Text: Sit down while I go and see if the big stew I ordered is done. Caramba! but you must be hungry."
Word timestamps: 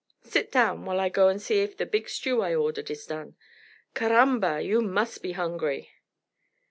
Sit 0.23 0.51
down 0.51 0.85
while 0.85 0.99
I 0.99 1.09
go 1.09 1.27
and 1.27 1.39
see 1.39 1.59
if 1.61 1.77
the 1.77 1.85
big 1.85 2.09
stew 2.09 2.41
I 2.41 2.55
ordered 2.55 2.89
is 2.89 3.05
done. 3.05 3.35
Caramba! 3.93 4.55
but 4.55 4.65
you 4.65 4.81
must 4.81 5.21
be 5.21 5.33
hungry." 5.33 5.91